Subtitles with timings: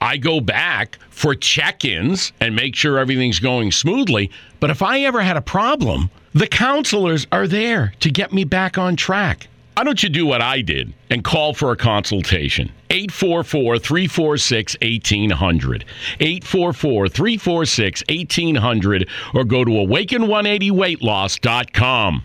[0.00, 4.30] I go back for check ins and make sure everything's going smoothly.
[4.60, 8.78] But if I ever had a problem, the counselors are there to get me back
[8.78, 9.48] on track.
[9.76, 12.72] Why don't you do what I did and call for a consultation?
[12.90, 15.84] 844 346 1800.
[16.18, 22.24] 844 346 1800 or go to awaken180weightloss.com.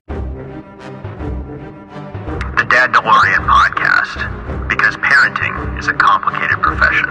[2.58, 4.68] The Dad DeLorean Podcast.
[4.68, 7.08] Because parenting is a complicated profession.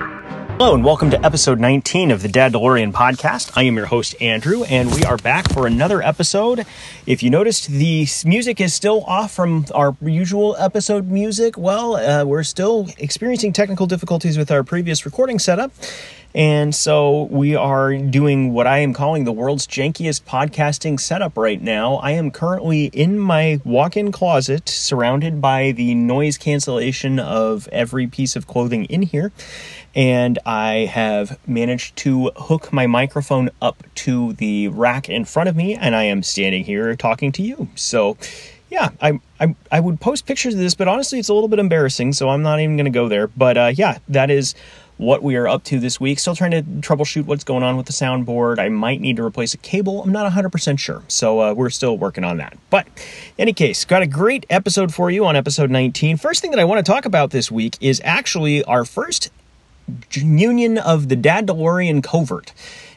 [0.62, 3.50] Hello and welcome to episode 19 of the Dadalorian podcast.
[3.56, 6.64] I am your host, Andrew, and we are back for another episode.
[7.04, 11.58] If you noticed, the music is still off from our usual episode music.
[11.58, 15.72] Well, uh, we're still experiencing technical difficulties with our previous recording setup.
[16.34, 21.60] And so we are doing what I am calling the world's jankiest podcasting setup right
[21.60, 21.96] now.
[21.96, 28.06] I am currently in my walk in closet, surrounded by the noise cancellation of every
[28.06, 29.30] piece of clothing in here.
[29.94, 35.56] And I have managed to hook my microphone up to the rack in front of
[35.56, 37.68] me, and I am standing here talking to you.
[37.74, 38.16] So,
[38.70, 41.58] yeah, I, I, I would post pictures of this, but honestly, it's a little bit
[41.58, 43.26] embarrassing, so I'm not even going to go there.
[43.26, 44.54] But uh, yeah, that is
[45.02, 46.18] what we are up to this week.
[46.18, 48.58] Still trying to troubleshoot what's going on with the soundboard.
[48.58, 50.02] I might need to replace a cable.
[50.02, 51.02] I'm not 100% sure.
[51.08, 52.56] So uh, we're still working on that.
[52.70, 52.86] But
[53.38, 56.16] any case, got a great episode for you on episode 19.
[56.16, 59.30] First thing that I want to talk about this week is actually our first
[60.12, 62.52] union of the Dadalorian Covert.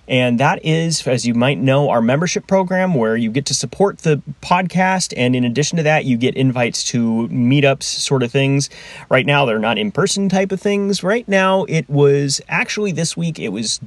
[0.07, 3.99] And that is, as you might know, our membership program where you get to support
[3.99, 5.13] the podcast.
[5.17, 8.69] And in addition to that, you get invites to meetups, sort of things.
[9.09, 11.03] Right now, they're not in person type of things.
[11.03, 13.79] Right now, it was actually this week, it was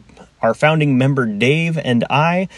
[0.43, 2.49] our founding member Dave and I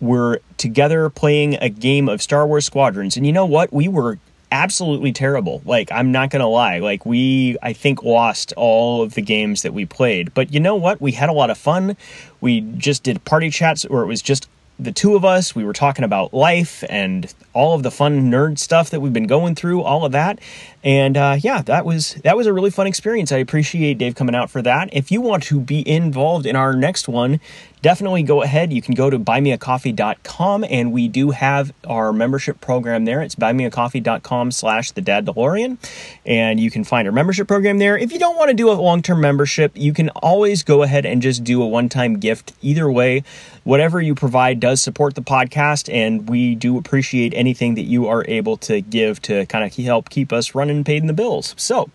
[0.00, 3.16] were together playing a game of Star Wars Squadrons.
[3.16, 3.72] And you know what?
[3.72, 4.18] We were
[4.52, 5.62] absolutely terrible.
[5.64, 6.78] Like, I'm not going to lie.
[6.78, 10.32] Like, we, I think, lost all of the games that we played.
[10.34, 11.00] But you know what?
[11.00, 11.96] We had a lot of fun.
[12.40, 14.48] We just did party chats where it was just
[14.78, 15.54] the two of us.
[15.54, 19.26] We were talking about life and all of the fun nerd stuff that we've been
[19.26, 20.38] going through, all of that.
[20.84, 23.32] And uh, yeah, that was that was a really fun experience.
[23.32, 24.90] I appreciate Dave coming out for that.
[24.92, 27.40] If you want to be involved in our next one,
[27.86, 28.72] definitely go ahead.
[28.72, 33.22] You can go to buymeacoffee.com and we do have our membership program there.
[33.22, 35.78] It's buymeacoffee.com slash the Dadalorian.
[36.26, 37.96] And you can find our membership program there.
[37.96, 41.22] If you don't want to do a long-term membership, you can always go ahead and
[41.22, 42.54] just do a one-time gift.
[42.60, 43.22] Either way,
[43.62, 48.24] whatever you provide does support the podcast and we do appreciate anything that you are
[48.26, 51.54] able to give to kind of help keep us running and paying the bills.
[51.56, 51.88] So,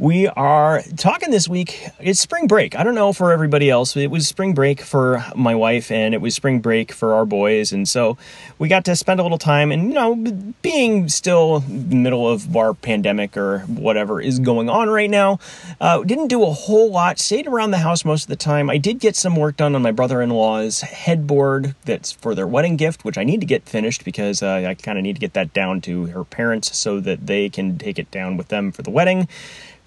[0.00, 1.86] we are talking this week.
[2.00, 2.74] It's spring break.
[2.74, 3.94] I don't know for everybody else.
[3.98, 7.70] It was spring break for my wife and it was spring break for our boys.
[7.70, 8.16] And so
[8.58, 10.14] we got to spend a little time and, you know,
[10.62, 15.38] being still middle of our pandemic or whatever is going on right now.
[15.82, 17.18] Uh, didn't do a whole lot.
[17.18, 18.70] Stayed around the house most of the time.
[18.70, 22.46] I did get some work done on my brother in law's headboard that's for their
[22.46, 25.20] wedding gift, which I need to get finished because uh, I kind of need to
[25.20, 28.72] get that down to her parents so that they can take it down with them
[28.72, 29.28] for the wedding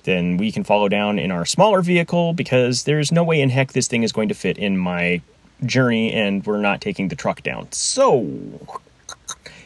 [0.03, 3.74] then we can follow down in our smaller vehicle because there's no way in heck
[3.74, 5.22] this thing is going to fit in my
[5.66, 7.72] journey and we're not taking the truck down.
[7.72, 8.30] So,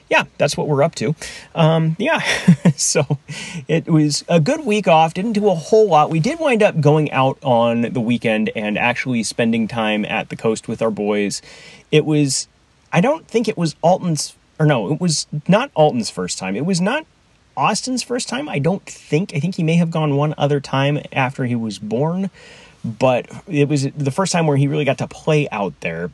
[0.09, 1.15] yeah, that's what we're up to.
[1.55, 2.19] Um, yeah,
[2.75, 3.17] so
[3.67, 5.13] it was a good week off.
[5.13, 6.09] Didn't do a whole lot.
[6.09, 10.35] We did wind up going out on the weekend and actually spending time at the
[10.35, 11.41] coast with our boys.
[11.91, 12.47] It was,
[12.93, 16.55] I don't think it was Alton's, or no, it was not Alton's first time.
[16.55, 17.05] It was not
[17.57, 18.47] Austin's first time.
[18.47, 19.33] I don't think.
[19.33, 22.29] I think he may have gone one other time after he was born,
[22.85, 26.11] but it was the first time where he really got to play out there.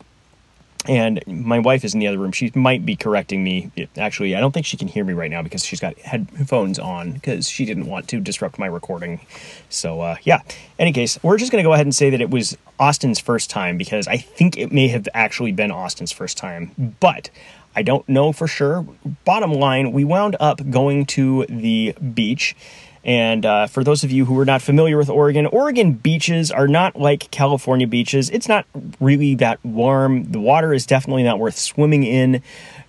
[0.85, 2.33] And my wife is in the other room.
[2.33, 3.71] She might be correcting me.
[3.97, 7.13] Actually, I don't think she can hear me right now because she's got headphones on
[7.13, 9.21] because she didn't want to disrupt my recording.
[9.69, 10.41] So, uh, yeah.
[10.77, 13.49] Any case, we're just going to go ahead and say that it was Austin's first
[13.49, 16.95] time because I think it may have actually been Austin's first time.
[16.99, 17.29] But
[17.75, 18.85] I don't know for sure.
[19.25, 22.55] Bottom line, we wound up going to the beach
[23.03, 26.69] And uh, for those of you who are not familiar with Oregon, Oregon beaches are
[26.69, 28.29] not like California beaches.
[28.29, 28.65] It's not
[29.01, 30.31] really that warm.
[30.31, 32.41] The water is definitely not worth swimming in.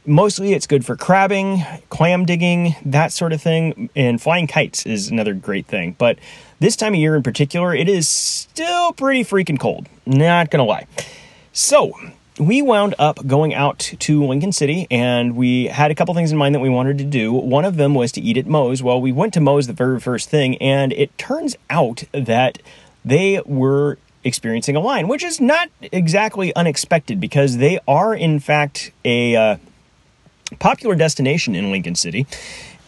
[0.06, 3.90] Mostly it's good for crabbing, clam digging, that sort of thing.
[3.96, 5.96] And flying kites is another great thing.
[5.98, 6.18] But
[6.60, 9.88] this time of year in particular, it is still pretty freaking cold.
[10.06, 10.86] Not gonna lie.
[11.52, 11.92] So,
[12.38, 16.38] we wound up going out to Lincoln City and we had a couple things in
[16.38, 17.32] mind that we wanted to do.
[17.32, 18.82] One of them was to eat at Mo's.
[18.82, 22.58] Well, we went to Mo's the very first thing, and it turns out that
[23.04, 28.90] they were experiencing a line, which is not exactly unexpected because they are, in fact,
[29.04, 29.56] a uh,
[30.58, 32.26] popular destination in Lincoln City.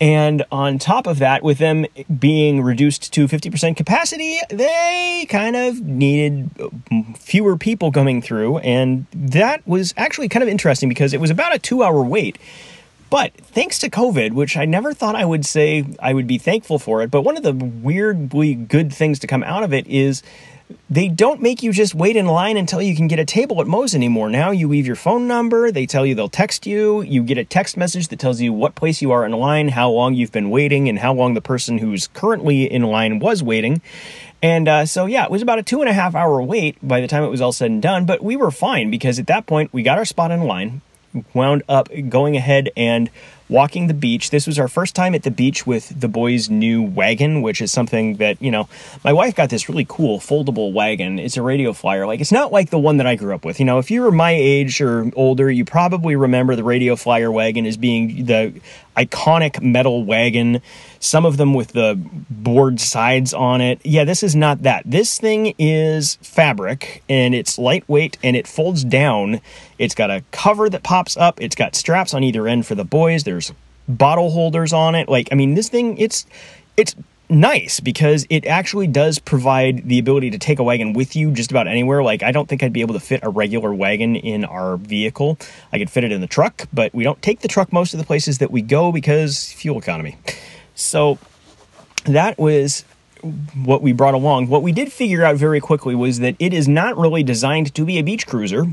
[0.01, 1.87] And on top of that, with them
[2.19, 8.59] being reduced to 50% capacity, they kind of needed mm, fewer people coming through.
[8.59, 12.39] And that was actually kind of interesting because it was about a two hour wait.
[13.09, 16.79] But thanks to COVID, which I never thought I would say I would be thankful
[16.79, 20.23] for it, but one of the weirdly good things to come out of it is
[20.91, 23.67] they don't make you just wait in line until you can get a table at
[23.67, 24.29] Mo's anymore.
[24.29, 27.45] Now you leave your phone number, they tell you they'll text you, you get a
[27.45, 30.51] text message that tells you what place you are in line, how long you've been
[30.51, 33.81] waiting, and how long the person who's currently in line was waiting.
[34.43, 37.01] And uh, so, yeah, it was about a two and a half hour wait by
[37.01, 39.47] the time it was all said and done, but we were fine because at that
[39.47, 40.83] point we got our spot in line,
[41.33, 43.11] wound up going ahead and
[43.49, 44.31] walking the beach.
[44.31, 47.71] This was our first time at the beach with the boys' new wagon, which is
[47.71, 48.69] something that, you know,
[49.05, 51.19] my wife got this really cool foldable wagon.
[51.19, 52.07] It's a radio flyer.
[52.07, 53.61] Like, it's not like the one that I grew up with.
[53.61, 57.31] You know, if you were my age or older, you probably remember the radio flyer
[57.31, 58.61] wagon as being the
[58.97, 60.63] iconic metal wagon,
[60.99, 62.01] some of them with the
[62.31, 63.81] board sides on it.
[63.85, 64.83] Yeah, this is not that.
[64.87, 69.41] This thing is fabric and it's lightweight and it folds down.
[69.79, 72.85] It's got a cover that pops up, it's got straps on either end for the
[72.85, 73.25] boys.
[73.89, 75.09] Bottle holders on it.
[75.09, 76.27] Like, I mean, this thing it's
[76.77, 76.95] it's
[77.29, 81.51] nice because it actually does provide the ability to take a wagon with you just
[81.51, 82.03] about anywhere.
[82.03, 85.39] Like, I don't think I'd be able to fit a regular wagon in our vehicle.
[85.73, 87.99] I could fit it in the truck, but we don't take the truck most of
[87.99, 90.19] the places that we go because fuel economy.
[90.75, 91.19] So,
[92.05, 92.85] that was
[93.55, 94.49] what we brought along.
[94.49, 97.85] What we did figure out very quickly was that it is not really designed to
[97.85, 98.67] be a beach cruiser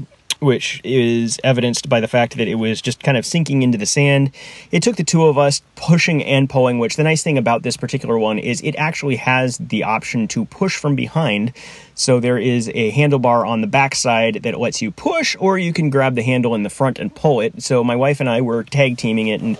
[0.44, 3.86] which is evidenced by the fact that it was just kind of sinking into the
[3.86, 4.32] sand.
[4.72, 7.78] It took the two of us pushing and pulling, which the nice thing about this
[7.78, 11.54] particular one is it actually has the option to push from behind.
[11.96, 15.90] So there is a handlebar on the backside that lets you push, or you can
[15.90, 17.64] grab the handle in the front and pull it.
[17.64, 19.58] So my wife and I were tag teaming it and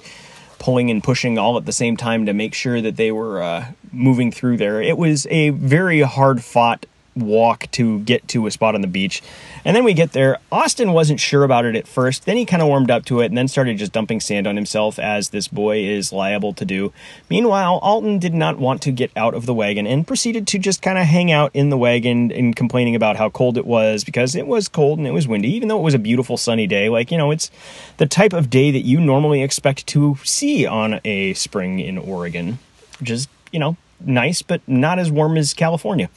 [0.60, 3.66] pulling and pushing all at the same time to make sure that they were uh,
[3.92, 4.82] moving through there.
[4.82, 9.22] It was a very hard fought walk to get to a spot on the beach.
[9.66, 10.40] And then we get there.
[10.52, 12.26] Austin wasn't sure about it at first.
[12.26, 14.56] Then he kind of warmed up to it and then started just dumping sand on
[14.56, 16.92] himself, as this boy is liable to do.
[17.30, 20.82] Meanwhile, Alton did not want to get out of the wagon and proceeded to just
[20.82, 24.36] kind of hang out in the wagon and complaining about how cold it was because
[24.36, 26.90] it was cold and it was windy, even though it was a beautiful sunny day.
[26.90, 27.52] Like, you know, it's
[27.98, 32.60] the type of day that you normally expect to see on a spring in Oregon.
[33.02, 36.10] Just, you know, nice, but not as warm as California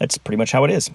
[0.00, 0.90] that's pretty much how it is.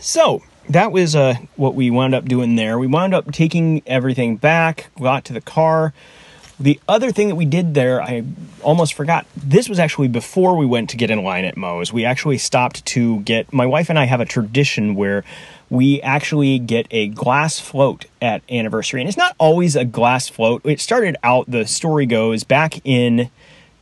[0.00, 2.78] So that was uh, what we wound up doing there.
[2.78, 5.94] We wound up taking everything back, got to the car.
[6.60, 8.24] The other thing that we did there, I
[8.60, 9.26] almost forgot.
[9.36, 11.92] This was actually before we went to get in line at Mo's.
[11.92, 13.52] We actually stopped to get.
[13.52, 15.24] My wife and I have a tradition where
[15.70, 20.60] we actually get a glass float at anniversary, and it's not always a glass float.
[20.64, 21.50] It started out.
[21.50, 23.30] The story goes back in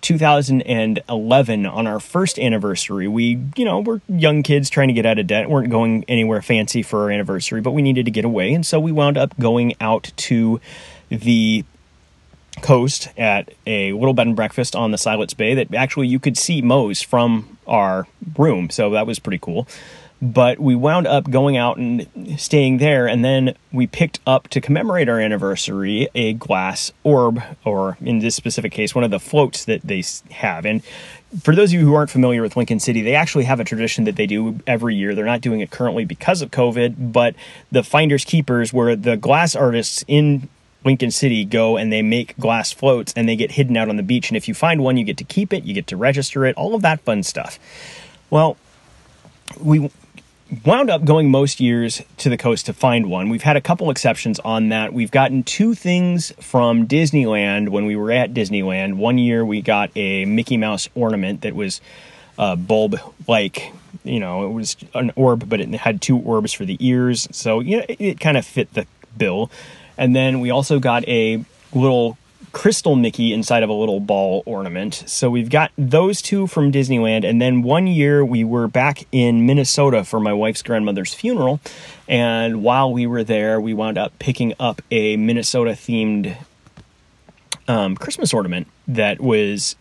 [0.00, 3.08] 2011 on our first anniversary.
[3.08, 6.42] We, you know, we're young kids trying to get out of debt, weren't going anywhere
[6.42, 8.52] fancy for our anniversary, but we needed to get away.
[8.54, 10.60] And so we wound up going out to
[11.08, 11.64] the
[12.62, 16.36] coast at a little bed and breakfast on the Siletz Bay that actually you could
[16.36, 18.70] see Mo's from our room.
[18.70, 19.66] So that was pretty cool.
[20.22, 22.06] But we wound up going out and
[22.38, 27.96] staying there, and then we picked up to commemorate our anniversary a glass orb, or
[28.02, 30.66] in this specific case, one of the floats that they have.
[30.66, 30.82] And
[31.42, 34.04] for those of you who aren't familiar with Lincoln City, they actually have a tradition
[34.04, 35.14] that they do every year.
[35.14, 37.34] They're not doing it currently because of COVID, but
[37.70, 40.48] the Finders Keepers, where the glass artists in
[40.84, 44.02] Lincoln City go and they make glass floats and they get hidden out on the
[44.02, 44.28] beach.
[44.28, 46.56] And if you find one, you get to keep it, you get to register it,
[46.56, 47.58] all of that fun stuff.
[48.28, 48.56] Well,
[49.60, 49.90] we
[50.64, 53.28] wound up going most years to the coast to find one.
[53.28, 54.92] We've had a couple exceptions on that.
[54.92, 58.94] We've gotten two things from Disneyland when we were at Disneyland.
[58.96, 61.80] One year we got a Mickey Mouse ornament that was
[62.38, 63.72] uh, bulb like.
[64.04, 67.28] You know, it was an orb, but it had two orbs for the ears.
[67.32, 69.50] So, you know, it, it kind of fit the bill.
[69.98, 72.16] And then we also got a little
[72.52, 75.04] crystal Mickey inside of a little ball ornament.
[75.06, 77.28] So we've got those two from Disneyland.
[77.28, 81.60] And then one year we were back in Minnesota for my wife's grandmother's funeral.
[82.08, 86.36] And while we were there, we wound up picking up a Minnesota themed
[87.68, 89.76] um, Christmas ornament that was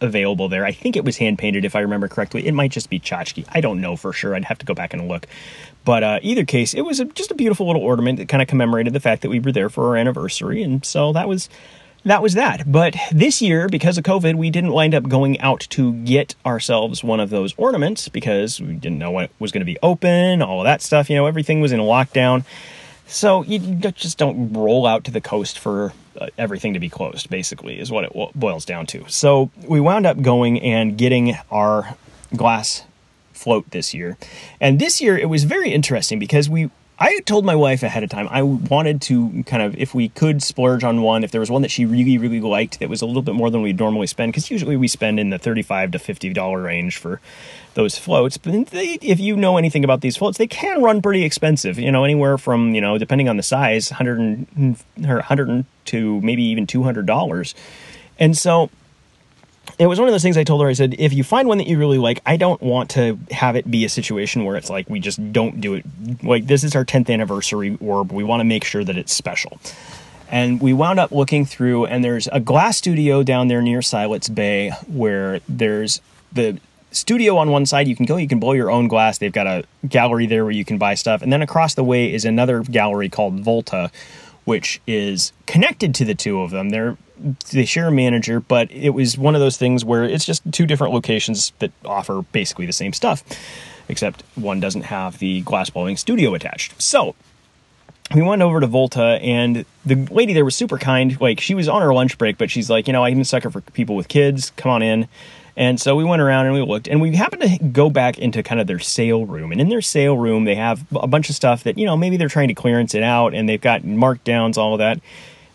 [0.00, 0.64] available there.
[0.64, 2.46] I think it was hand painted, if I remember correctly.
[2.46, 3.44] It might just be tchotchke.
[3.48, 4.34] I don't know for sure.
[4.34, 5.26] I'd have to go back and look.
[5.84, 8.48] But uh, either case, it was a, just a beautiful little ornament that kind of
[8.48, 11.48] commemorated the fact that we were there for our anniversary, and so that was
[12.04, 12.70] that was that.
[12.70, 17.02] But this year, because of COVID, we didn't wind up going out to get ourselves
[17.02, 20.60] one of those ornaments because we didn't know what was going to be open, all
[20.60, 21.10] of that stuff.
[21.10, 22.44] You know, everything was in lockdown.
[23.06, 27.30] So you just don't roll out to the coast for uh, everything to be closed,
[27.30, 29.04] basically, is what it boils down to.
[29.08, 31.96] So we wound up going and getting our
[32.34, 32.82] glass
[33.32, 34.16] float this year.
[34.60, 38.08] And this year it was very interesting because we I told my wife ahead of
[38.08, 41.50] time I wanted to kind of, if we could splurge on one, if there was
[41.50, 44.06] one that she really, really liked that was a little bit more than we'd normally
[44.06, 47.20] spend, because usually we spend in the thirty-five to fifty dollar range for
[47.74, 48.38] those floats.
[48.38, 51.78] But they, if you know anything about these floats, they can run pretty expensive.
[51.78, 54.46] You know, anywhere from you know, depending on the size, hundred
[55.06, 57.54] or hundred to maybe even two hundred dollars.
[58.18, 58.70] And so
[59.78, 60.68] it was one of those things I told her.
[60.68, 63.56] I said, if you find one that you really like, I don't want to have
[63.56, 65.84] it be a situation where it's like we just don't do it.
[66.22, 68.12] Like this is our 10th anniversary orb.
[68.12, 69.58] We want to make sure that it's special.
[70.28, 74.34] And we wound up looking through, and there's a glass studio down there near Siletz
[74.34, 76.00] Bay where there's
[76.32, 76.58] the
[76.90, 77.86] studio on one side.
[77.86, 79.18] You can go, you can blow your own glass.
[79.18, 81.22] They've got a gallery there where you can buy stuff.
[81.22, 83.90] And then across the way is another gallery called Volta,
[84.46, 86.70] which is connected to the two of them.
[86.70, 86.96] They're
[87.52, 90.66] they share a manager, but it was one of those things where it's just two
[90.66, 93.24] different locations that offer basically the same stuff,
[93.88, 96.80] except one doesn't have the glass blowing studio attached.
[96.80, 97.14] So
[98.14, 101.18] we went over to Volta, and the lady there was super kind.
[101.20, 103.50] Like she was on her lunch break, but she's like, you know, I'm a sucker
[103.50, 104.52] for people with kids.
[104.56, 105.08] Come on in.
[105.56, 108.42] And so we went around and we looked, and we happened to go back into
[108.42, 109.52] kind of their sale room.
[109.52, 112.16] And in their sale room, they have a bunch of stuff that, you know, maybe
[112.16, 115.00] they're trying to clearance it out and they've got markdowns, all of that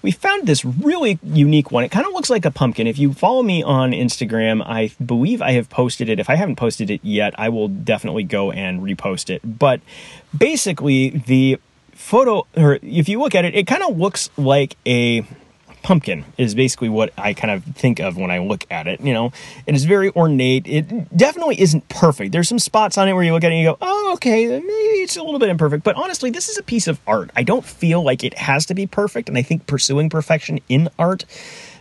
[0.01, 1.83] we found this really unique one.
[1.83, 2.87] It kind of looks like a pumpkin.
[2.87, 6.19] If you follow me on Instagram, I believe I have posted it.
[6.19, 9.41] If I haven't posted it yet, I will definitely go and repost it.
[9.43, 9.81] But
[10.35, 11.59] basically, the
[11.93, 15.25] photo, or if you look at it, it kind of looks like a
[15.83, 19.01] pumpkin is basically what I kind of think of when I look at it.
[19.01, 19.31] You know,
[19.65, 20.67] it is very ornate.
[20.67, 22.31] It definitely isn't perfect.
[22.31, 24.47] There's some spots on it where you look at it and you go, oh, okay,
[24.47, 25.83] maybe it's a little bit imperfect.
[25.83, 27.31] But honestly, this is a piece of art.
[27.35, 29.29] I don't feel like it has to be perfect.
[29.29, 31.25] And I think pursuing perfection in art,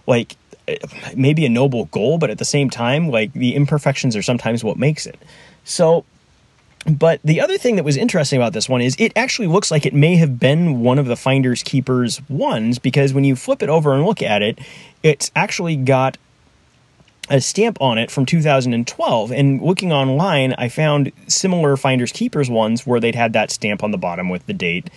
[0.07, 0.37] like,
[0.69, 0.77] eh,
[1.17, 4.77] maybe a noble goal, but at the same time, like the imperfections are sometimes what
[4.77, 5.19] makes it.
[5.65, 6.05] So
[6.87, 9.85] but the other thing that was interesting about this one is it actually looks like
[9.85, 13.69] it may have been one of the Finders Keepers ones because when you flip it
[13.69, 14.59] over and look at it,
[15.03, 16.17] it's actually got
[17.29, 19.31] a stamp on it from 2012.
[19.31, 23.91] And looking online, I found similar Finders Keepers ones where they'd had that stamp on
[23.91, 24.91] the bottom with the date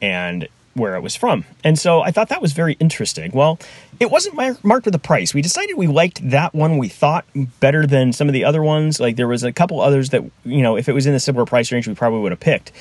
[0.00, 1.44] and where it was from.
[1.64, 3.32] And so I thought that was very interesting.
[3.32, 3.58] Well,
[3.98, 5.34] it wasn't marked with a price.
[5.34, 7.24] We decided we liked that one we thought
[7.58, 9.00] better than some of the other ones.
[9.00, 11.44] Like there was a couple others that, you know, if it was in a similar
[11.44, 12.72] price range, we probably would have picked.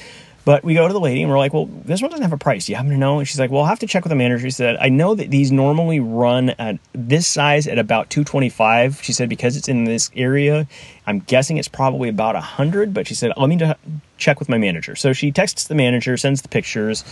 [0.45, 2.37] But we go to the lady and we're like, well, this one doesn't have a
[2.37, 2.65] price.
[2.65, 3.19] Do you happen to know?
[3.19, 4.45] And she's like, well, I'll have to check with the manager.
[4.45, 9.01] She said, I know that these normally run at this size at about 225.
[9.03, 10.67] She said, because it's in this area,
[11.05, 12.93] I'm guessing it's probably about 100.
[12.93, 13.59] But she said, let me
[14.17, 14.95] check with my manager.
[14.95, 17.03] So she texts the manager, sends the pictures,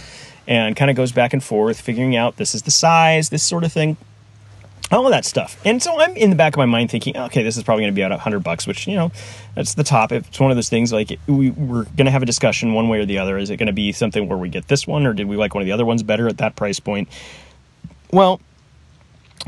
[0.48, 3.64] and kind of goes back and forth, figuring out this is the size, this sort
[3.64, 3.98] of thing
[4.92, 5.60] all of that stuff.
[5.66, 7.94] And so I'm in the back of my mind thinking, okay, this is probably going
[7.94, 9.12] to be about a hundred bucks, which you know,
[9.56, 10.12] that's the top.
[10.12, 13.00] It's one of those things like we, we're going to have a discussion one way
[13.00, 13.38] or the other.
[13.38, 15.54] Is it going to be something where we get this one, or did we like
[15.54, 17.10] one of the other ones better at that price point?
[18.12, 18.40] Well,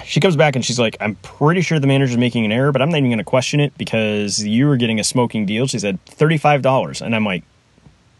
[0.03, 2.81] she comes back and she's like, I'm pretty sure the manager's making an error, but
[2.81, 5.67] I'm not even going to question it because you were getting a smoking deal.
[5.67, 7.43] She said thirty-five dollars, and I'm like,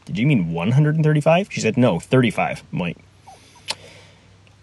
[0.05, 1.49] did you mean one hundred and thirty-five?
[1.51, 2.63] She said no, thirty-five.
[2.71, 2.97] I'm like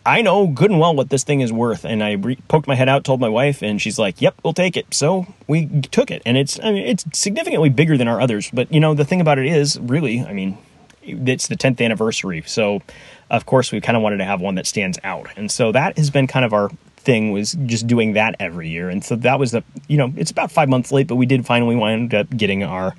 [0.07, 1.85] I know good and well what this thing is worth.
[1.85, 4.53] And I re- poked my head out, told my wife, and she's like, "Yep, we'll
[4.53, 8.21] take it." So we took it, and it's I mean, it's significantly bigger than our
[8.21, 8.51] others.
[8.53, 10.59] But you know, the thing about it is, really, I mean,
[11.03, 12.83] it's the 10th anniversary, so
[13.29, 15.99] of course we kind of wanted to have one that stands out, and so that
[15.99, 18.91] has been kind of our thing was just doing that every year.
[18.91, 21.47] And so that was the you know, it's about five months late, but we did
[21.47, 22.95] finally wind up getting our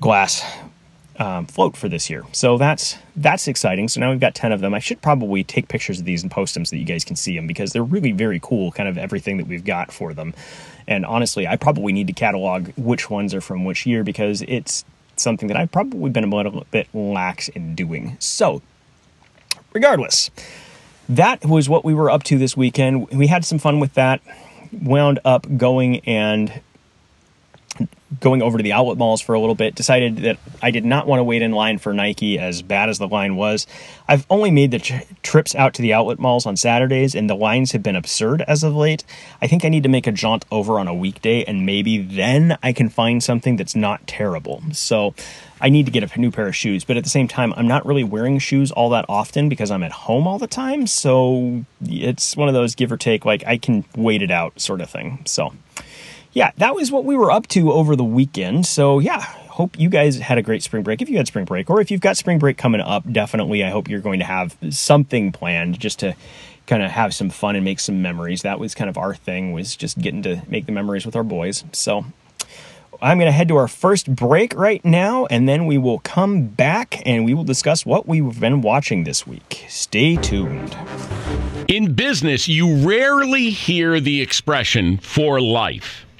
[0.00, 0.42] glass
[1.18, 2.24] um, float for this year.
[2.32, 3.88] So that's that's exciting.
[3.88, 4.74] So now we've got ten of them.
[4.74, 7.16] I should probably take pictures of these and post them so that you guys can
[7.16, 8.72] see them because they're really very cool.
[8.72, 10.34] Kind of everything that we've got for them.
[10.86, 14.84] And honestly, I probably need to catalog which ones are from which year because it's
[15.16, 18.16] something that I've probably been a little bit lax in doing.
[18.18, 18.62] So,
[19.72, 20.30] regardless,
[21.08, 23.08] that was what we were up to this weekend.
[23.10, 24.20] We had some fun with that.
[24.72, 26.60] Wound up going and
[28.20, 31.06] going over to the outlet malls for a little bit, decided that I did not
[31.06, 33.66] want to wait in line for Nike as bad as the line was.
[34.08, 37.34] I've only made the tr- trips out to the outlet malls on Saturdays, and the
[37.34, 39.04] lines have been absurd as of late.
[39.40, 42.58] I think I need to make a jaunt over on a weekday, and maybe then
[42.62, 44.62] I can find something that's not terrible.
[44.72, 45.14] So
[45.60, 47.68] I need to get a new pair of shoes, but at the same time, I'm
[47.68, 50.86] not really wearing shoes all that often because I'm at home all the time.
[50.86, 54.80] So it's one of those give or take, like I can wait it out sort
[54.80, 55.22] of thing.
[55.24, 55.54] So
[56.34, 58.66] yeah, that was what we were up to over the weekend.
[58.66, 61.00] So, yeah, hope you guys had a great spring break.
[61.00, 63.70] If you had spring break, or if you've got spring break coming up, definitely I
[63.70, 66.14] hope you're going to have something planned just to
[66.66, 68.42] kind of have some fun and make some memories.
[68.42, 71.22] That was kind of our thing was just getting to make the memories with our
[71.22, 71.62] boys.
[71.72, 72.04] So,
[73.00, 76.46] I'm going to head to our first break right now, and then we will come
[76.46, 79.66] back and we will discuss what we've been watching this week.
[79.68, 80.76] Stay tuned.
[81.68, 86.03] In business, you rarely hear the expression for life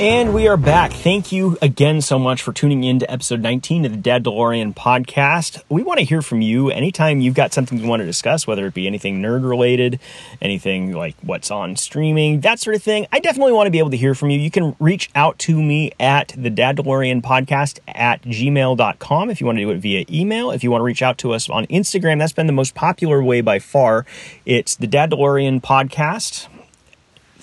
[0.00, 0.92] And we are back.
[0.92, 5.62] Thank you again so much for tuning in to episode 19 of the Dadalorian podcast.
[5.68, 8.66] We want to hear from you anytime you've got something you want to discuss, whether
[8.66, 10.00] it be anything nerd related,
[10.42, 13.06] anything like what's on streaming, that sort of thing.
[13.12, 14.38] I definitely want to be able to hear from you.
[14.40, 19.58] You can reach out to me at the Dadalorian podcast at gmail.com if you want
[19.58, 20.50] to do it via email.
[20.50, 23.22] If you want to reach out to us on Instagram, that's been the most popular
[23.22, 24.04] way by far.
[24.44, 26.48] It's the Dadalorian podcast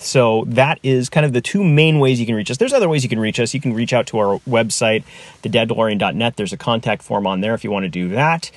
[0.02, 2.56] so that is kind of the two main ways you can reach us.
[2.56, 3.54] There's other ways you can reach us.
[3.54, 5.04] You can reach out to our website,
[5.42, 6.36] thedadalorian.net.
[6.36, 8.50] There's a contact form on there if you want to do that.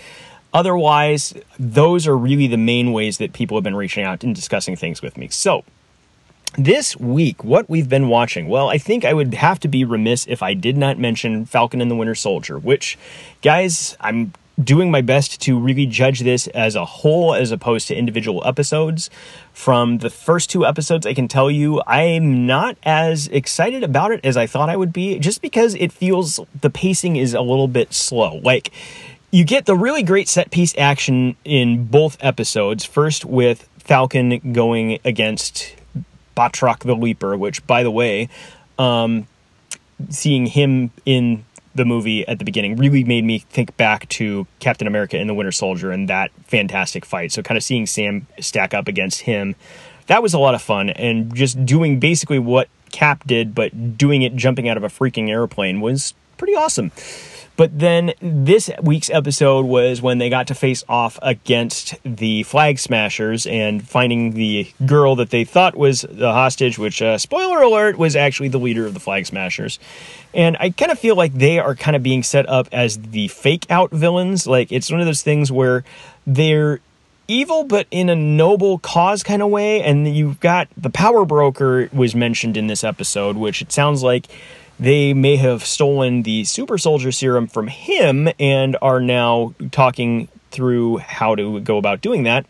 [0.54, 4.76] Otherwise, those are really the main ways that people have been reaching out and discussing
[4.76, 5.28] things with me.
[5.28, 5.66] So,
[6.58, 10.26] this week, what we've been watching, well, I think I would have to be remiss
[10.28, 12.98] if I did not mention Falcon and the Winter Soldier, which,
[13.42, 14.32] guys, I'm
[14.62, 19.10] doing my best to really judge this as a whole as opposed to individual episodes.
[19.52, 24.22] From the first two episodes, I can tell you I'm not as excited about it
[24.24, 27.68] as I thought I would be, just because it feels the pacing is a little
[27.68, 28.38] bit slow.
[28.44, 28.72] Like,
[29.32, 32.86] you get the really great set piece action in both episodes.
[32.86, 35.76] First, with Falcon going against
[36.38, 38.30] Batroc the Leaper, which, by the way,
[38.80, 39.28] um,
[40.10, 41.44] seeing him in
[41.76, 45.34] the movie at the beginning really made me think back to Captain America and the
[45.34, 47.32] Winter Soldier and that fantastic fight.
[47.32, 49.56] So kind of seeing Sam stack up against him,
[50.08, 50.90] that was a lot of fun.
[50.92, 55.28] And just doing basically what Cap did, but doing it jumping out of a freaking
[55.30, 56.94] airplane was pretty awesome.
[57.58, 62.80] But then this week's episode was when they got to face off against the Flag
[62.80, 67.98] Smashers and finding the girl that they thought was the hostage, which, uh, spoiler alert,
[67.98, 69.78] was actually the leader of the Flag Smashers.
[70.34, 73.28] And I kind of feel like they are kind of being set up as the
[73.28, 74.48] fake out villains.
[74.48, 75.84] Like it's one of those things where
[76.26, 76.80] they're
[77.28, 81.90] evil but in a noble cause kind of way and you've got the power broker
[81.92, 84.28] was mentioned in this episode which it sounds like
[84.80, 90.98] they may have stolen the super soldier serum from him and are now talking through
[90.98, 92.46] how to go about doing that.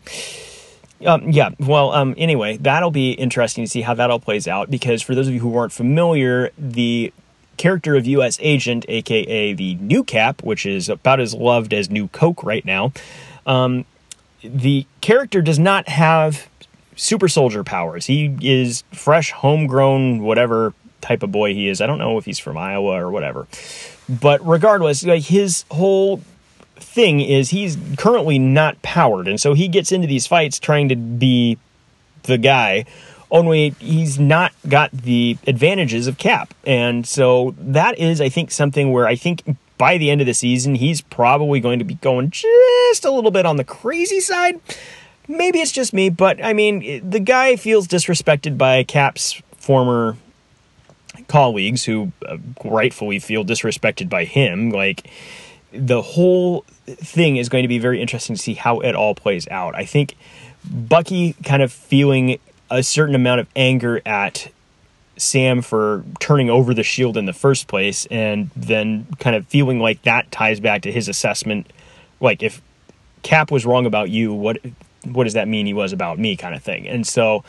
[1.04, 4.70] Um, yeah, well, um, anyway, that'll be interesting to see how that all plays out
[4.70, 7.12] because for those of you who aren't familiar, the
[7.58, 8.38] character of U.S.
[8.40, 12.92] Agent, aka the New Cap, which is about as loved as New Coke right now,
[13.46, 13.84] um,
[14.42, 16.48] the character does not have
[16.96, 18.06] super soldier powers.
[18.06, 21.80] He is fresh, homegrown, whatever type of boy he is.
[21.80, 23.46] I don't know if he's from Iowa or whatever.
[24.08, 26.22] But regardless, like his whole
[26.76, 29.28] thing is he's currently not powered.
[29.28, 31.58] And so he gets into these fights trying to be
[32.24, 32.84] the guy.
[33.30, 36.54] Only he's not got the advantages of Cap.
[36.64, 39.42] And so that is, I think, something where I think
[39.78, 43.30] by the end of the season, he's probably going to be going just a little
[43.30, 44.60] bit on the crazy side.
[45.28, 50.16] Maybe it's just me, but I mean, the guy feels disrespected by Cap's former
[51.28, 54.70] colleagues who uh, rightfully feel disrespected by him.
[54.70, 55.10] Like,
[55.72, 59.48] the whole thing is going to be very interesting to see how it all plays
[59.48, 59.74] out.
[59.74, 60.16] I think
[60.64, 62.38] Bucky kind of feeling
[62.70, 64.50] a certain amount of anger at
[65.16, 69.80] Sam for turning over the shield in the first place, and then kind of feeling
[69.80, 71.72] like that ties back to his assessment.
[72.20, 72.60] Like if
[73.22, 74.58] Cap was wrong about you, what
[75.04, 76.88] what does that mean he was about me, kind of thing.
[76.88, 77.44] And so,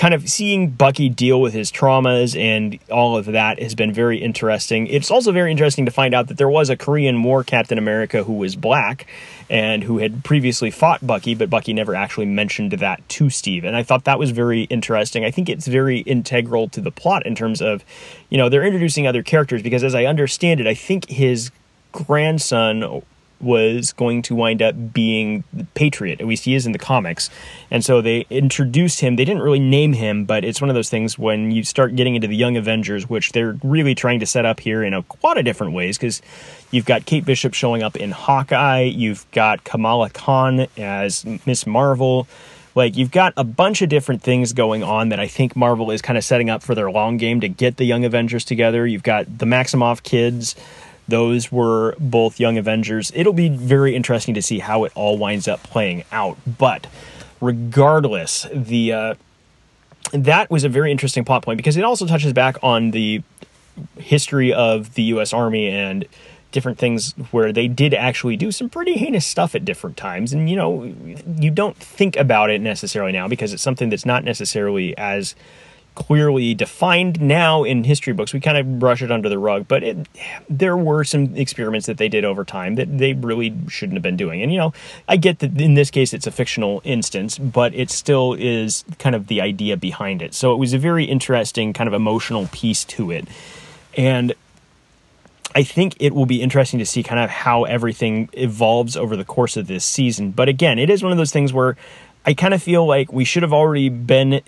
[0.00, 4.16] kind of seeing Bucky deal with his traumas and all of that has been very
[4.16, 4.86] interesting.
[4.86, 8.24] It's also very interesting to find out that there was a Korean War Captain America
[8.24, 9.06] who was black
[9.50, 13.62] and who had previously fought Bucky, but Bucky never actually mentioned that to Steve.
[13.62, 15.22] And I thought that was very interesting.
[15.22, 17.84] I think it's very integral to the plot in terms of,
[18.30, 21.50] you know, they're introducing other characters because as I understand it, I think his
[21.92, 23.02] grandson
[23.40, 26.20] was going to wind up being the Patriot.
[26.20, 27.30] At least he is in the comics.
[27.70, 29.16] And so they introduced him.
[29.16, 32.14] They didn't really name him, but it's one of those things when you start getting
[32.14, 35.38] into the Young Avengers, which they're really trying to set up here in a lot
[35.38, 36.20] of different ways because
[36.70, 42.26] you've got Kate Bishop showing up in Hawkeye, you've got Kamala Khan as Miss Marvel.
[42.74, 46.00] Like you've got a bunch of different things going on that I think Marvel is
[46.00, 48.86] kind of setting up for their long game to get the Young Avengers together.
[48.86, 50.54] You've got the Maximoff kids
[51.10, 53.12] those were both Young Avengers.
[53.14, 56.38] It'll be very interesting to see how it all winds up playing out.
[56.58, 56.86] But
[57.40, 59.14] regardless, the uh,
[60.12, 63.22] that was a very interesting plot point because it also touches back on the
[63.98, 65.32] history of the U.S.
[65.32, 66.06] Army and
[66.52, 70.32] different things where they did actually do some pretty heinous stuff at different times.
[70.32, 70.92] And, you know,
[71.38, 75.34] you don't think about it necessarily now because it's something that's not necessarily as
[75.94, 78.32] clearly defined now in history books.
[78.32, 80.08] We kind of brush it under the rug, but it,
[80.48, 84.16] there were some experiments that they did over time that they really shouldn't have been
[84.16, 84.42] doing.
[84.42, 84.72] And you know,
[85.08, 89.14] I get that in this case it's a fictional instance, but it still is kind
[89.14, 90.34] of the idea behind it.
[90.34, 93.26] So it was a very interesting kind of emotional piece to it.
[93.96, 94.34] And
[95.54, 99.24] I think it will be interesting to see kind of how everything evolves over the
[99.24, 100.30] course of this season.
[100.30, 101.76] But again, it is one of those things where
[102.24, 104.42] I kind of feel like we should have already been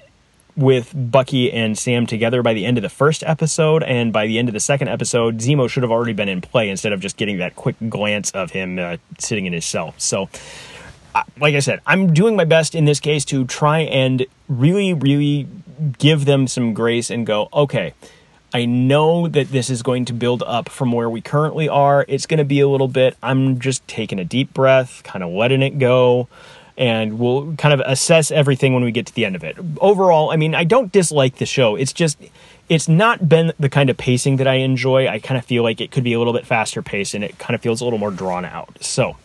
[0.56, 4.38] with Bucky and Sam together by the end of the first episode, and by the
[4.38, 7.16] end of the second episode, Zemo should have already been in play instead of just
[7.16, 9.94] getting that quick glance of him uh, sitting in his cell.
[9.96, 10.28] So,
[11.40, 15.48] like I said, I'm doing my best in this case to try and really, really
[15.98, 17.94] give them some grace and go, okay.
[18.54, 22.04] I know that this is going to build up from where we currently are.
[22.06, 23.16] It's going to be a little bit.
[23.22, 26.28] I'm just taking a deep breath, kind of letting it go
[26.76, 29.56] and we'll kind of assess everything when we get to the end of it.
[29.80, 31.76] Overall, I mean, I don't dislike the show.
[31.76, 32.18] It's just
[32.68, 35.08] it's not been the kind of pacing that I enjoy.
[35.08, 37.38] I kind of feel like it could be a little bit faster paced and it
[37.38, 38.78] kind of feels a little more drawn out.
[38.80, 39.16] So,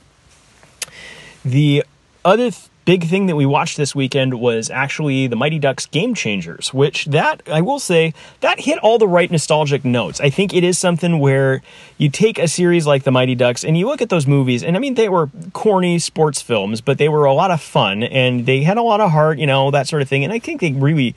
[1.46, 1.86] the
[2.26, 6.14] other th- big thing that we watched this weekend was actually the Mighty Ducks Game
[6.14, 10.22] Changers, which that I will say that hit all the right nostalgic notes.
[10.22, 11.62] I think it is something where
[11.98, 14.78] you take a series like the Mighty Ducks and you look at those movies, and
[14.78, 18.46] I mean they were corny sports films, but they were a lot of fun and
[18.46, 20.24] they had a lot of heart, you know, that sort of thing.
[20.24, 21.14] And I think they really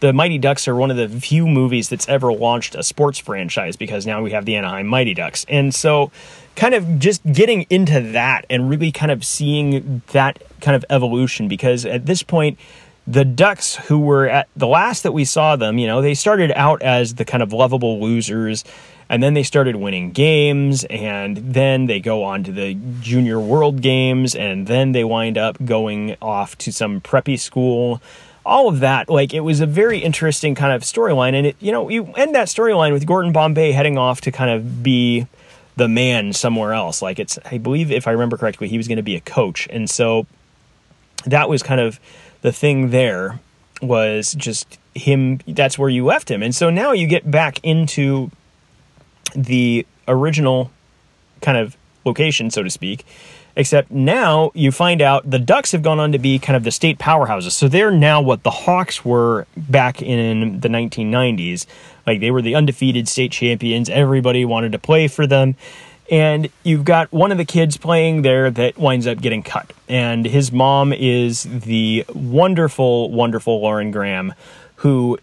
[0.00, 3.76] the Mighty Ducks are one of the few movies that's ever launched a sports franchise
[3.76, 5.46] because now we have the Anaheim Mighty Ducks.
[5.48, 6.10] And so
[6.56, 11.48] kind of just getting into that and really kind of seeing that kind of evolution
[11.48, 12.58] because at this point
[13.06, 16.50] the Ducks, who were at the last that we saw them, you know, they started
[16.52, 18.64] out as the kind of lovable losers,
[19.10, 23.82] and then they started winning games, and then they go on to the Junior World
[23.82, 28.00] Games, and then they wind up going off to some preppy school.
[28.46, 31.72] All of that, like, it was a very interesting kind of storyline, and it, you
[31.72, 35.26] know, you end that storyline with Gordon Bombay heading off to kind of be
[35.76, 37.02] the man somewhere else.
[37.02, 39.66] Like, it's, I believe, if I remember correctly, he was going to be a coach,
[39.70, 40.26] and so
[41.24, 42.00] that was kind of
[42.42, 43.40] the thing there
[43.80, 48.30] was just him that's where you left him and so now you get back into
[49.34, 50.70] the original
[51.40, 53.04] kind of location so to speak
[53.56, 56.70] except now you find out the ducks have gone on to be kind of the
[56.70, 57.52] state powerhouses.
[57.52, 61.66] So they're now what the hawks were back in the 1990s
[62.06, 63.88] like they were the undefeated state champions.
[63.88, 65.56] Everybody wanted to play for them.
[66.10, 69.72] And you've got one of the kids playing there that winds up getting cut.
[69.88, 74.34] And his mom is the wonderful, wonderful Lauren Graham,
[74.76, 75.18] who,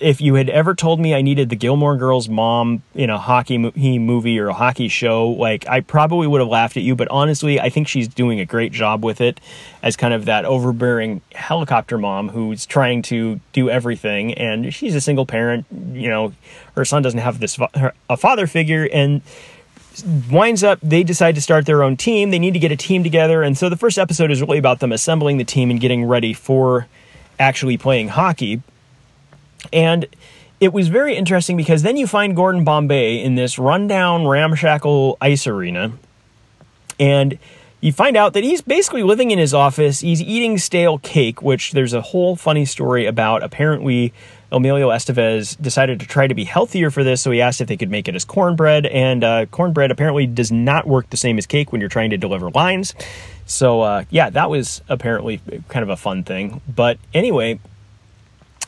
[0.00, 3.58] if you had ever told me I needed the Gilmore Girls mom in a hockey
[3.58, 6.94] movie or a hockey show, like I probably would have laughed at you.
[6.94, 9.40] But honestly, I think she's doing a great job with it
[9.82, 14.34] as kind of that overbearing helicopter mom who's trying to do everything.
[14.34, 16.32] And she's a single parent, you know,
[16.76, 17.58] her son doesn't have this
[18.08, 18.88] a father figure.
[18.92, 19.22] And
[20.30, 22.30] winds up they decide to start their own team.
[22.30, 24.80] They need to get a team together, and so the first episode is really about
[24.80, 26.88] them assembling the team and getting ready for
[27.38, 28.60] actually playing hockey.
[29.72, 30.06] And
[30.60, 35.46] it was very interesting because then you find Gordon Bombay in this rundown, ramshackle ice
[35.46, 35.92] arena,
[36.98, 37.38] and
[37.80, 40.00] you find out that he's basically living in his office.
[40.00, 43.42] He's eating stale cake, which there's a whole funny story about.
[43.42, 44.14] Apparently,
[44.50, 47.76] Emilio Estevez decided to try to be healthier for this, so he asked if they
[47.76, 48.86] could make it as cornbread.
[48.86, 52.16] And uh, cornbread apparently does not work the same as cake when you're trying to
[52.16, 52.94] deliver lines.
[53.44, 56.62] So, uh, yeah, that was apparently kind of a fun thing.
[56.66, 57.60] But anyway,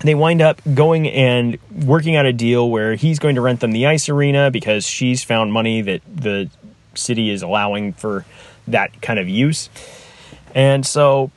[0.00, 3.72] they wind up going and working out a deal where he's going to rent them
[3.72, 6.50] the ice arena because she's found money that the
[6.94, 8.24] city is allowing for
[8.68, 9.68] that kind of use.
[10.54, 11.30] And so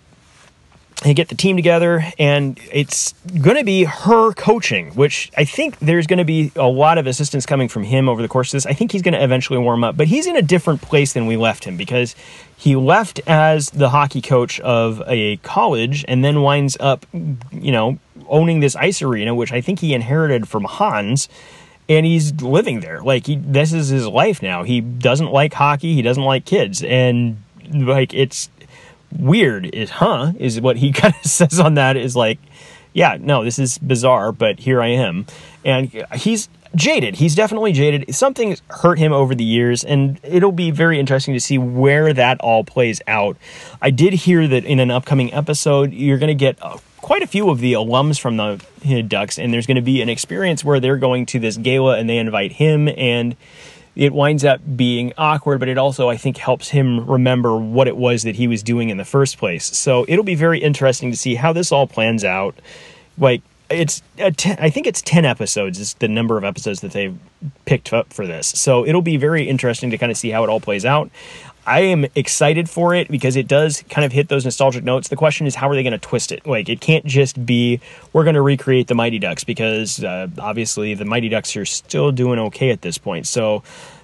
[1.03, 5.79] they get the team together, and it's going to be her coaching, which I think
[5.79, 8.57] there's going to be a lot of assistance coming from him over the course of
[8.57, 8.65] this.
[8.65, 11.25] I think he's going to eventually warm up, but he's in a different place than
[11.25, 12.15] we left him because
[12.57, 17.97] he left as the hockey coach of a college and then winds up, you know,
[18.29, 21.27] owning this ice arena, which I think he inherited from Hans
[21.89, 23.01] and he's living there.
[23.01, 24.63] Like he, this is his life now.
[24.63, 25.95] He doesn't like hockey.
[25.95, 27.41] He doesn't like kids, and
[27.73, 28.49] like it's
[29.11, 29.73] weird.
[29.73, 30.33] Is huh?
[30.37, 32.37] Is what he kind of says on that is like,
[32.93, 35.25] yeah, no, this is bizarre, but here I am,
[35.65, 37.15] and he's jaded.
[37.15, 38.13] He's definitely jaded.
[38.13, 42.39] Something's hurt him over the years, and it'll be very interesting to see where that
[42.41, 43.37] all plays out.
[43.81, 46.77] I did hear that in an upcoming episode, you're going to get a
[47.09, 50.09] quite a few of the alums from the Ducks, and there's going to be an
[50.09, 53.35] experience where they're going to this gala and they invite him, and
[53.95, 57.97] it winds up being awkward, but it also, I think, helps him remember what it
[57.97, 59.75] was that he was doing in the first place.
[59.75, 62.59] So it'll be very interesting to see how this all plans out.
[63.17, 63.41] Like,
[63.71, 64.03] it's
[64.37, 67.17] ten, I think it's 10 episodes is the number of episodes that they've
[67.65, 68.49] picked up for this.
[68.49, 71.09] So it'll be very interesting to kind of see how it all plays out.
[71.65, 75.09] I am excited for it because it does kind of hit those nostalgic notes.
[75.09, 76.47] The question is, how are they going to twist it?
[76.47, 77.79] Like, it can't just be
[78.13, 82.11] we're going to recreate the Mighty Ducks because uh, obviously the Mighty Ducks are still
[82.11, 83.27] doing okay at this point.
[83.27, 83.63] So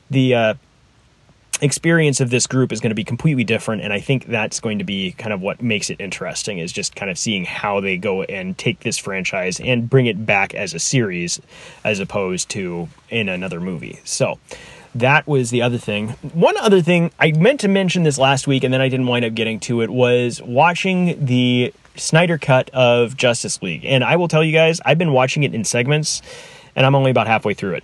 [0.09, 0.53] the uh,
[1.61, 4.79] experience of this group is going to be completely different, and I think that's going
[4.79, 6.59] to be kind of what makes it interesting.
[6.59, 10.25] Is just kind of seeing how they go and take this franchise and bring it
[10.25, 11.41] back as a series,
[11.83, 13.99] as opposed to in another movie.
[14.03, 14.39] So
[14.95, 16.09] that was the other thing.
[16.33, 19.25] One other thing I meant to mention this last week and then I didn't wind
[19.25, 23.85] up getting to it was watching the Snyder cut of Justice League.
[23.85, 26.21] And I will tell you guys, I've been watching it in segments
[26.75, 27.83] and I'm only about halfway through it.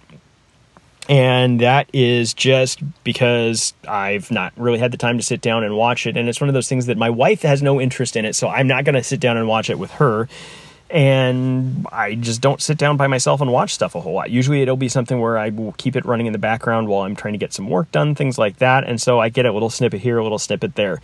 [1.10, 5.76] And that is just because I've not really had the time to sit down and
[5.76, 6.15] watch it.
[6.15, 8.36] And it's one of those things that my wife has no interest in it.
[8.36, 10.30] So I'm not going to sit down and watch it with her
[10.92, 14.30] and I just don't sit down by myself and watch stuff a whole lot.
[14.30, 17.16] Usually it'll be something where I will keep it running in the background while I'm
[17.16, 18.84] trying to get some work done, things like that.
[18.84, 21.02] And so I get a little snippet here, a little snippet there.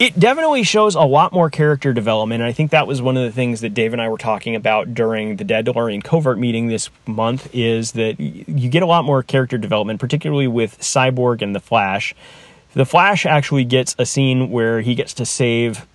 [0.00, 3.22] It definitely shows a lot more character development, and I think that was one of
[3.22, 6.90] the things that Dave and I were talking about during the Dadalorian covert meeting this
[7.06, 7.48] month.
[7.54, 12.12] Is that you get a lot more character development, particularly with Cyborg and the Flash.
[12.72, 15.86] The Flash actually gets a scene where he gets to save.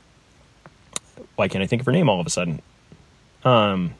[1.36, 2.62] Why can't I think of her name all of a sudden?
[3.43, 3.93] Um,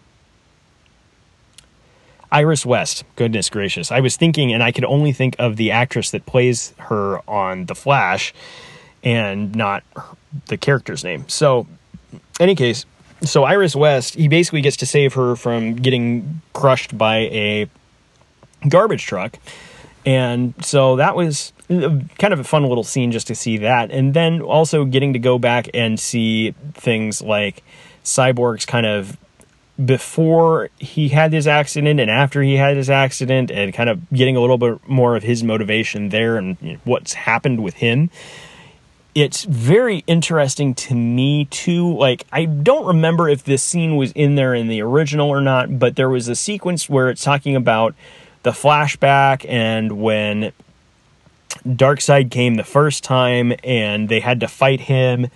[2.32, 3.04] Iris West.
[3.16, 3.92] Goodness gracious.
[3.92, 7.66] I was thinking, and I could only think of the actress that plays her on
[7.66, 8.34] The Flash
[9.04, 9.84] and not
[10.48, 11.28] the character's name.
[11.28, 11.68] So,
[12.40, 12.86] any case,
[13.22, 17.70] so Iris West, he basically gets to save her from getting crushed by a
[18.68, 19.38] garbage truck.
[20.06, 23.92] And so that was kind of a fun little scene just to see that.
[23.92, 27.64] And then also getting to go back and see things like
[28.04, 29.18] Cyborg's kind of
[29.84, 34.36] before he had his accident and after he had his accident and kind of getting
[34.36, 38.10] a little bit more of his motivation there and you know, what's happened with him
[39.16, 41.96] it's very interesting to me too.
[41.96, 45.80] Like i don't remember if this scene was in there in the original or not
[45.80, 47.96] but there was a sequence where it's talking about
[48.44, 50.52] the flashback and when
[51.66, 55.28] Darkseid came the first time and they had to fight him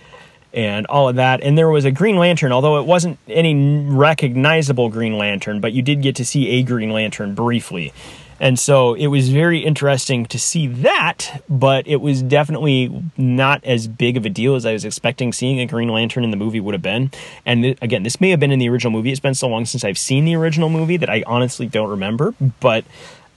[0.54, 1.42] and all of that.
[1.42, 3.54] And there was a Green Lantern, although it wasn't any
[3.88, 7.92] recognizable Green Lantern, but you did get to see a Green Lantern briefly.
[8.40, 13.86] And so it was very interesting to see that, but it was definitely not as
[13.86, 16.60] big of a deal as I was expecting seeing a Green Lantern in the movie
[16.60, 17.10] would have been.
[17.46, 19.10] And th- again, this may have been in the original movie.
[19.10, 22.34] It's been so long since I've seen the original movie that I honestly don't remember,
[22.60, 22.84] but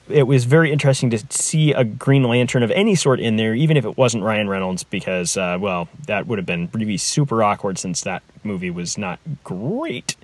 [0.10, 3.78] it was very interesting to see a Green Lantern of any sort in there, even
[3.78, 7.78] if it wasn't Ryan Reynolds, because, uh, well, that would have been really super awkward
[7.78, 10.16] since that movie was not great.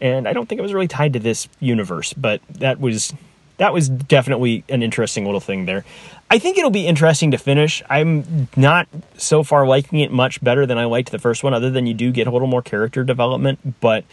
[0.00, 3.12] And I don't think it was really tied to this universe, but that was
[3.58, 5.84] that was definitely an interesting little thing there.
[6.30, 7.82] I think it'll be interesting to finish.
[7.90, 11.70] I'm not so far liking it much better than I liked the first one, other
[11.70, 13.80] than you do get a little more character development.
[13.80, 14.04] But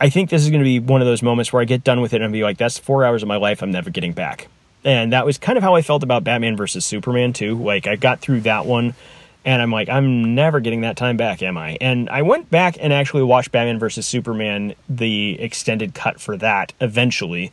[0.00, 2.00] I think this is going to be one of those moments where I get done
[2.00, 4.48] with it and be like, that's four hours of my life I'm never getting back.
[4.82, 7.54] And that was kind of how I felt about Batman versus Superman, too.
[7.62, 8.94] Like, I got through that one
[9.44, 11.76] and I'm like, I'm never getting that time back, am I?
[11.80, 16.72] And I went back and actually watched Batman versus Superman, the extended cut for that
[16.80, 17.52] eventually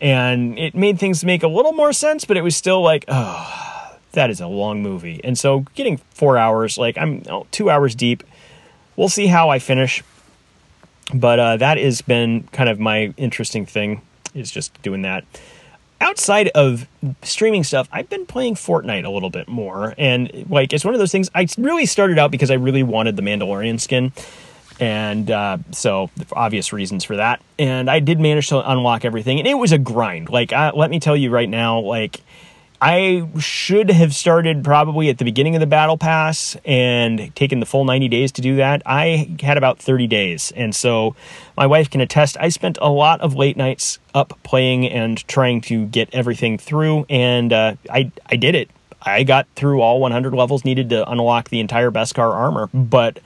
[0.00, 3.96] and it made things make a little more sense, but it was still like, oh,
[4.12, 5.20] that is a long movie.
[5.24, 8.22] And so getting four hours, like I'm oh, two hours deep.
[8.96, 10.02] We'll see how I finish,
[11.14, 14.02] but uh, that has been kind of my interesting thing
[14.34, 15.24] is just doing that.
[16.00, 16.86] Outside of
[17.22, 21.00] streaming stuff, I've been playing Fortnite a little bit more, and like it's one of
[21.00, 21.30] those things.
[21.34, 24.12] I really started out because I really wanted the Mandalorian skin
[24.78, 27.40] and uh, so obvious reasons for that.
[27.58, 30.28] And I did manage to unlock everything, and it was a grind.
[30.28, 32.20] Like, uh, let me tell you right now, like.
[32.80, 37.66] I should have started probably at the beginning of the battle pass and taken the
[37.66, 38.82] full 90 days to do that.
[38.84, 40.52] I had about 30 days.
[40.54, 41.16] And so
[41.56, 45.60] my wife can attest, I spent a lot of late nights up playing and trying
[45.62, 47.06] to get everything through.
[47.08, 48.70] And uh, I, I did it.
[49.02, 52.68] I got through all 100 levels needed to unlock the entire Beskar armor.
[52.74, 53.20] But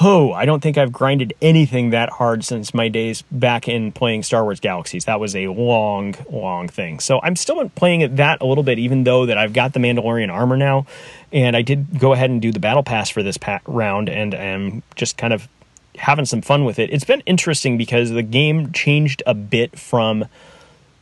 [0.00, 4.22] oh, I don't think I've grinded anything that hard since my days back in playing
[4.24, 5.06] Star Wars Galaxies.
[5.06, 7.00] That was a long, long thing.
[7.00, 9.80] So I'm still playing it that a little bit, even though that I've got the
[9.80, 10.86] Mandalorian armor now,
[11.32, 14.82] and I did go ahead and do the battle pass for this round, and am
[14.94, 15.48] just kind of
[15.96, 16.90] having some fun with it.
[16.92, 20.26] It's been interesting because the game changed a bit from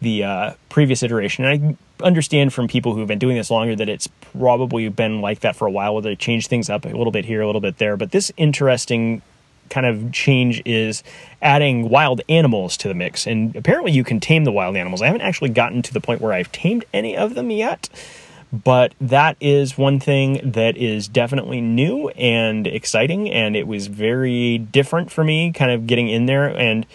[0.00, 1.44] the uh, previous iteration.
[1.44, 5.40] And I understand from people who've been doing this longer that it's probably been like
[5.40, 7.60] that for a while, where they change things up a little bit here, a little
[7.60, 7.96] bit there.
[7.96, 9.22] But this interesting
[9.70, 11.02] kind of change is
[11.40, 13.26] adding wild animals to the mix.
[13.26, 15.02] And apparently, you can tame the wild animals.
[15.02, 17.88] I haven't actually gotten to the point where I've tamed any of them yet.
[18.52, 24.58] But that is one thing that is definitely new and exciting, and it was very
[24.58, 26.46] different for me, kind of getting in there.
[26.46, 26.86] And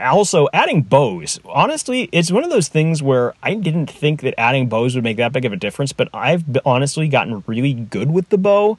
[0.00, 1.38] also adding bows.
[1.44, 5.16] Honestly it's one of those things where i didn't think that adding bows would make
[5.16, 8.78] that big of a difference but i've honestly gotten really good with the bow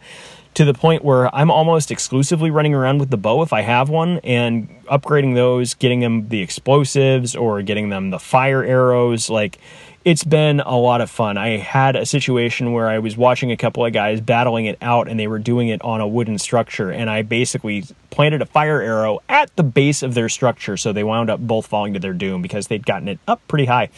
[0.54, 3.90] to the point where i'm almost exclusively running around with the bow if i have
[3.90, 9.60] one and upgrading those getting them the explosives or getting them the fire arrows like
[10.06, 11.38] it's been a lot of fun.
[11.38, 15.08] I had a situation where I was watching a couple of guys battling it out
[15.08, 18.82] and they were doing it on a wooden structure and I basically planted a fire
[18.82, 22.14] arrow at the base of their structure so they wound up both falling to their
[22.14, 23.90] doom because they'd gotten it up pretty high.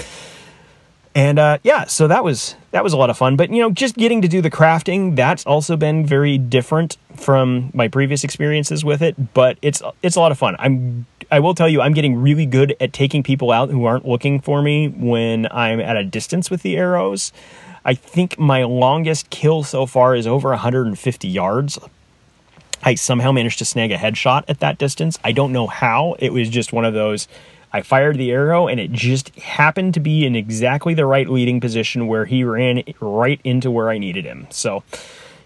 [1.16, 3.38] And uh, yeah, so that was that was a lot of fun.
[3.38, 7.72] But you know, just getting to do the crafting, that's also been very different from
[7.74, 9.34] my previous experiences with it.
[9.34, 10.58] But it's it's a lot of fun.
[10.60, 14.06] I'm I will tell you, I'm getting really good at taking people out who aren't
[14.06, 17.32] looking for me when I'm at a distance with the arrows.
[17.86, 21.80] I think my longest kill so far is over 150 yards.
[22.84, 25.18] I somehow managed to snag a headshot at that distance.
[25.24, 26.16] I don't know how.
[26.20, 27.28] It was just one of those.
[27.76, 31.60] I fired the arrow and it just happened to be in exactly the right leading
[31.60, 34.48] position where he ran right into where I needed him.
[34.50, 34.84] So,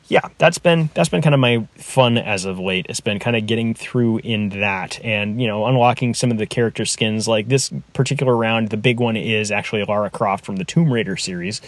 [0.10, 2.88] yeah, that's been that's been kind of my fun as of late.
[2.90, 6.48] It's been kind of getting through in that and you know unlocking some of the
[6.48, 7.28] character skins.
[7.28, 11.16] Like this particular round, the big one is actually Lara Croft from the Tomb Raider
[11.16, 11.62] series,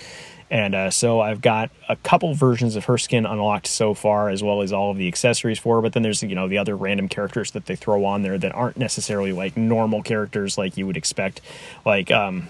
[0.49, 4.41] and uh, so I've got a couple versions of her skin unlocked so far, as
[4.41, 5.81] well as all of the accessories for her.
[5.83, 8.55] But then there's you know the other random characters that they throw on there that
[8.55, 11.41] aren't necessarily like normal characters like you would expect,
[11.85, 12.49] like um,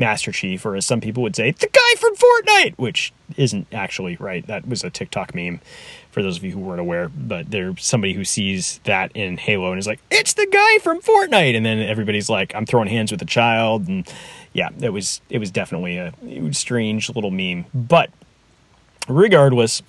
[0.00, 4.16] Master Chief, or as some people would say, the guy from Fortnite, which isn't actually
[4.16, 4.44] right.
[4.46, 5.60] That was a TikTok meme
[6.10, 7.08] for those of you who weren't aware.
[7.08, 11.00] But there's somebody who sees that in Halo and is like, it's the guy from
[11.00, 11.54] Fortnite.
[11.54, 13.86] And then everybody's like, I'm throwing hands with a child.
[13.86, 14.12] And
[14.54, 16.12] yeah, it was, it was definitely a
[16.52, 17.66] strange little meme.
[17.72, 18.10] But
[19.06, 19.82] regardless,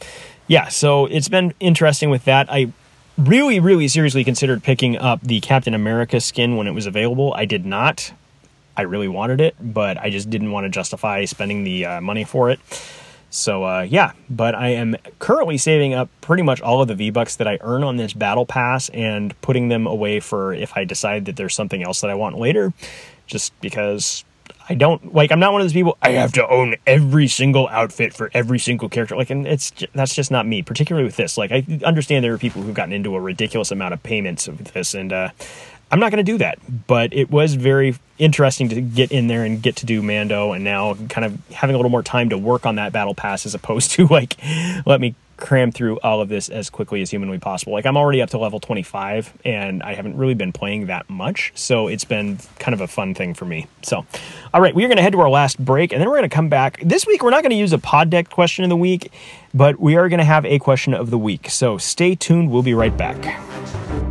[0.45, 2.47] yeah, so it's been interesting with that.
[2.51, 2.71] I
[3.17, 7.33] really, really seriously considered picking up the Captain America skin when it was available.
[7.33, 8.13] I did not.
[8.75, 12.23] I really wanted it, but I just didn't want to justify spending the uh, money
[12.23, 12.59] for it.
[13.31, 17.11] So uh, yeah, but I am currently saving up pretty much all of the V
[17.11, 20.83] bucks that I earn on this battle pass and putting them away for if I
[20.83, 22.73] decide that there's something else that I want later.
[23.27, 24.25] Just because
[24.67, 25.97] I don't like, I'm not one of those people.
[26.01, 29.15] I have to own every single outfit for every single character.
[29.15, 30.61] Like, and it's that's just not me.
[30.61, 33.93] Particularly with this, like I understand there are people who've gotten into a ridiculous amount
[33.93, 35.29] of payments of this, and uh,
[35.91, 36.59] I'm not going to do that.
[36.87, 40.63] But it was very interesting to get in there and get to do Mando, and
[40.63, 43.53] now kind of having a little more time to work on that battle pass as
[43.53, 44.37] opposed to like
[44.85, 47.73] let me cram through all of this as quickly as humanly possible.
[47.73, 51.51] Like I'm already up to level 25 and I haven't really been playing that much,
[51.55, 53.67] so it's been kind of a fun thing for me.
[53.81, 54.05] So,
[54.53, 56.29] all right, we are going to head to our last break and then we're going
[56.29, 56.79] to come back.
[56.81, 59.11] This week we're not going to use a pod deck question of the week,
[59.53, 61.49] but we are going to have a question of the week.
[61.49, 62.51] So, stay tuned.
[62.51, 64.10] We'll be right back.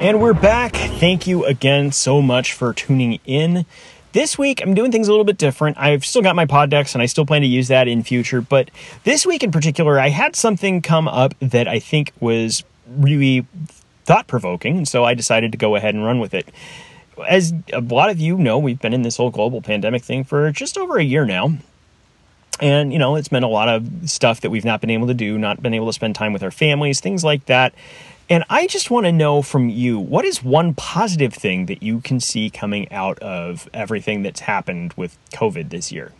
[0.00, 0.76] And we're back.
[0.76, 3.66] Thank you again so much for tuning in.
[4.12, 5.76] This week, I'm doing things a little bit different.
[5.76, 8.40] I've still got my pod decks and I still plan to use that in future.
[8.40, 8.70] But
[9.02, 13.44] this week in particular, I had something come up that I think was really
[14.04, 14.84] thought provoking.
[14.84, 16.48] So I decided to go ahead and run with it.
[17.28, 20.52] As a lot of you know, we've been in this whole global pandemic thing for
[20.52, 21.58] just over a year now.
[22.60, 25.14] And, you know, it's been a lot of stuff that we've not been able to
[25.14, 27.74] do, not been able to spend time with our families, things like that.
[28.30, 32.02] And I just want to know from you what is one positive thing that you
[32.02, 36.12] can see coming out of everything that's happened with COVID this year?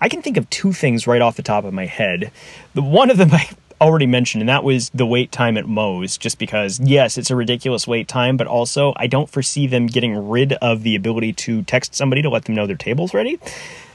[0.00, 2.32] I can think of two things right off the top of my head.
[2.72, 3.50] The one of them I
[3.82, 7.36] already mentioned, and that was the wait time at Mo's, just because, yes, it's a
[7.36, 11.62] ridiculous wait time, but also I don't foresee them getting rid of the ability to
[11.62, 13.38] text somebody to let them know their table's ready.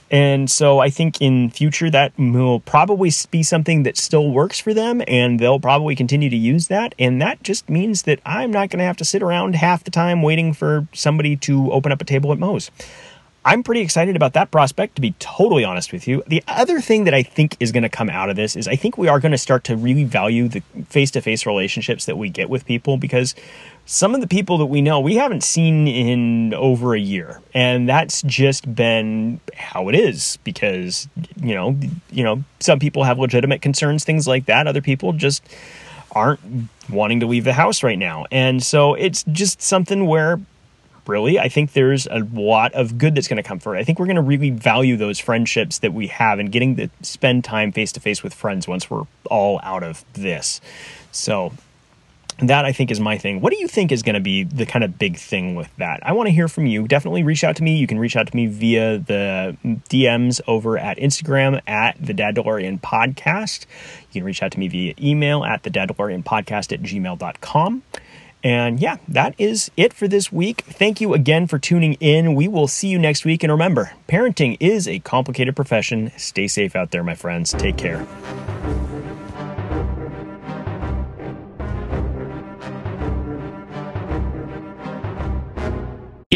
[0.10, 4.74] And so I think in future that will probably be something that still works for
[4.74, 6.95] them and they'll probably continue to use that.
[6.97, 9.91] And that just means that I'm not going to have to sit around half the
[9.91, 12.72] time waiting for somebody to open up a table at Mo's.
[13.47, 16.22] I'm pretty excited about that prospect, to be totally honest with you.
[16.28, 18.76] The other thing that I think is going to come out of this is I
[18.76, 22.18] think we are going to start to really value the face to face relationships that
[22.18, 23.36] we get with people because
[23.88, 27.42] some of the people that we know we haven't seen in over a year.
[27.54, 31.08] And that's just been how it is because
[31.42, 31.76] you know
[32.12, 34.68] you know some people have legitimate concerns things like that.
[34.68, 35.42] Other people just
[36.12, 36.42] aren't
[36.90, 38.26] wanting to leave the house right now.
[38.30, 40.40] And so it's just something where
[41.06, 43.80] really i think there's a lot of good that's going to come from it.
[43.80, 46.90] I think we're going to really value those friendships that we have and getting to
[47.02, 50.60] spend time face to face with friends once we're all out of this.
[51.14, 51.54] So
[52.40, 53.42] that I think is my thing.
[53.42, 56.00] What do you think is going to be the kind of big thing with that?
[56.04, 56.88] I want to hear from you.
[56.88, 57.78] Definitely reach out to me.
[57.78, 59.58] You can reach out to me via the
[59.90, 63.66] DMs over at Instagram at the Dadalorian Podcast.
[64.12, 67.84] You can reach out to me via email at the Dadalorian Podcast at gmail.com.
[68.44, 70.62] And yeah, that is it for this week.
[70.62, 72.36] Thank you again for tuning in.
[72.36, 73.44] We will see you next week.
[73.44, 76.12] And remember, parenting is a complicated profession.
[76.18, 77.52] Stay safe out there, my friends.
[77.52, 78.06] Take care.